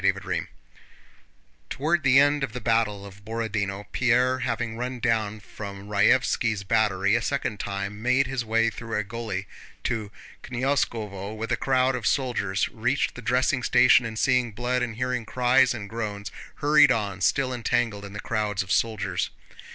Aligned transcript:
CHAPTER 0.03 0.27
VIII 0.27 0.47
Toward 1.69 2.01
the 2.01 2.17
end 2.17 2.43
of 2.43 2.53
the 2.53 2.59
battle 2.59 3.05
of 3.05 3.23
Borodinó, 3.23 3.85
Pierre, 3.91 4.39
having 4.39 4.75
run 4.75 4.99
down 4.99 5.39
from 5.39 5.87
Raévski's 5.89 6.63
battery 6.63 7.13
a 7.13 7.21
second 7.21 7.59
time, 7.59 8.01
made 8.01 8.25
his 8.25 8.43
way 8.43 8.71
through 8.71 8.97
a 8.97 9.03
gully 9.03 9.45
to 9.83 10.11
Knyazkóvo 10.41 11.35
with 11.37 11.51
a 11.51 11.55
crowd 11.55 11.93
of 11.93 12.07
soldiers, 12.07 12.67
reached 12.69 13.13
the 13.13 13.21
dressing 13.21 13.61
station, 13.61 14.03
and 14.03 14.17
seeing 14.17 14.53
blood 14.53 14.81
and 14.81 14.95
hearing 14.95 15.23
cries 15.23 15.71
and 15.71 15.87
groans 15.87 16.31
hurried 16.55 16.91
on, 16.91 17.21
still 17.21 17.53
entangled 17.53 18.03
in 18.03 18.13
the 18.13 18.19
crowds 18.19 18.63
of 18.63 18.71
soldiers. 18.71 19.29